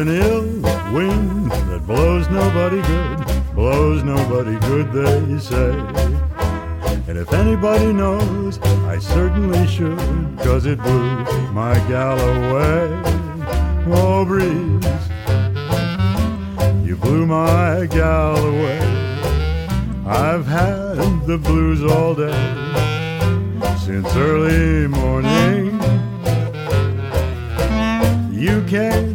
an 0.00 0.08
ill 0.08 0.44
wind 0.94 1.50
that 1.50 1.82
blows 1.86 2.26
nobody 2.30 2.80
good, 2.80 3.54
blows 3.54 4.02
nobody 4.02 4.58
good, 4.60 4.90
they 4.94 5.38
say. 5.38 5.72
And 7.06 7.18
if 7.18 7.30
anybody 7.34 7.92
knows, 7.92 8.58
I 8.88 8.98
certainly 8.98 9.66
should, 9.66 9.98
cause 10.38 10.64
it 10.64 10.80
blew 10.80 11.24
my 11.52 11.74
gal 11.86 12.18
away. 12.18 13.02
Oh, 13.92 14.24
breeze, 14.24 14.48
you 16.86 16.96
blew 16.96 17.26
my 17.26 17.84
gal 17.90 18.36
away. 18.38 18.80
I've 20.06 20.46
had 20.46 21.26
the 21.26 21.36
blues 21.36 21.84
all 21.84 22.14
day 22.14 22.40
since 23.84 24.08
early 24.16 24.88
morning. 24.88 25.78
You 28.32 28.64
came 28.64 29.09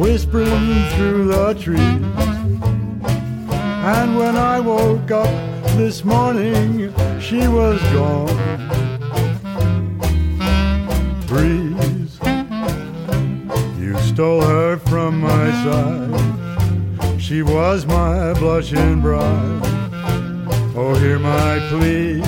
whispering 0.00 0.48
through 0.96 1.26
the 1.26 1.52
trees, 1.60 1.78
and 3.84 4.16
when 4.16 4.34
I 4.34 4.58
woke 4.58 5.10
up 5.10 5.28
this 5.76 6.06
morning, 6.06 6.90
she 7.20 7.46
was 7.46 7.78
gone. 7.92 8.38
Breeze, 11.26 12.18
you 13.78 13.94
stole 13.98 14.40
her 14.40 14.78
from 14.78 15.20
my 15.20 15.50
side. 15.64 17.20
She 17.20 17.42
was 17.42 17.84
my 17.84 18.32
blushing 18.32 19.02
bride. 19.02 19.60
Oh, 20.74 20.94
hear 20.98 21.18
my 21.18 21.58
plea. 21.68 22.22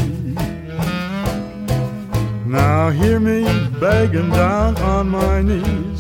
Now 2.45 2.91
hear 2.91 3.19
me 3.19 3.45
begging 3.81 4.29
down 4.29 4.77
on 4.77 5.09
my 5.09 5.41
knees. 5.41 5.92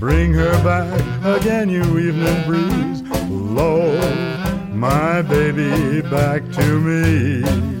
Bring 0.00 0.32
her 0.32 0.64
back 0.64 0.98
again, 1.22 1.68
you 1.68 1.82
evening 1.98 2.46
breeze. 2.46 3.02
Blow 3.28 3.92
my 4.72 5.20
baby 5.20 6.00
back 6.00 6.42
to 6.52 6.80
me. 6.80 7.79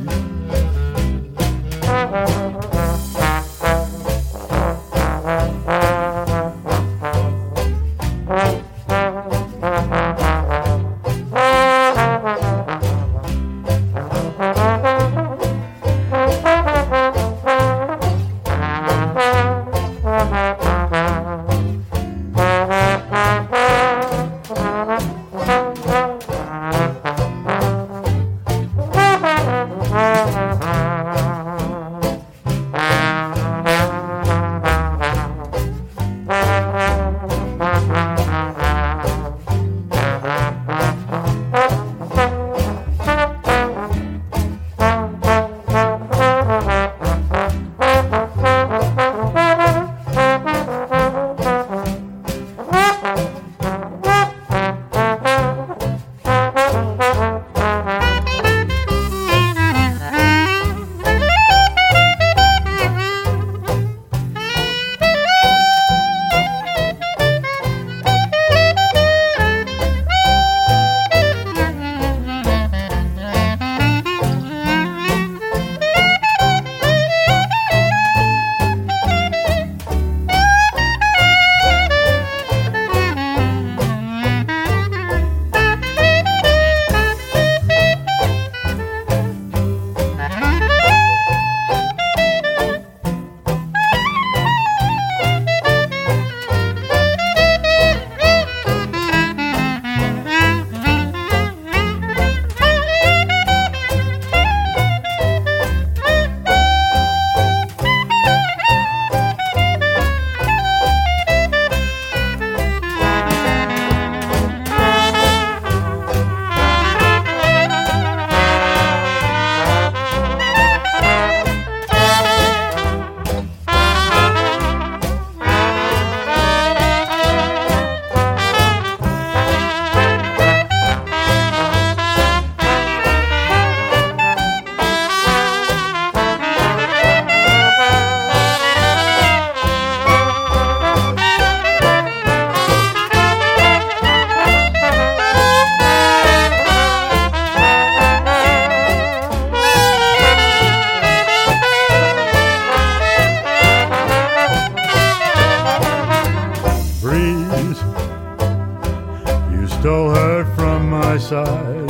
Side. 161.30 161.88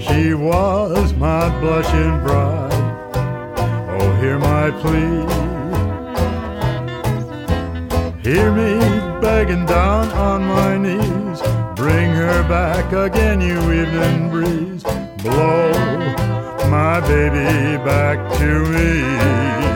She 0.00 0.34
was 0.34 1.12
my 1.14 1.48
blushing 1.60 2.14
bride. 2.22 2.84
Oh, 3.96 4.10
hear 4.20 4.38
my 4.38 4.70
plea. 4.80 5.26
Hear 8.22 8.52
me 8.52 8.72
begging 9.20 9.66
down 9.66 10.06
on 10.12 10.44
my 10.44 10.76
knees. 10.84 11.40
Bring 11.74 12.10
her 12.12 12.42
back 12.48 12.92
again, 12.92 13.40
you 13.40 13.58
evening 13.80 14.30
breeze. 14.30 14.84
Blow 15.24 15.72
my 16.70 17.00
baby 17.00 17.82
back 17.90 18.18
to 18.38 18.48
me. 18.74 19.71